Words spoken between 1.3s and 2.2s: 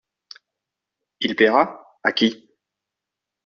plaira?… à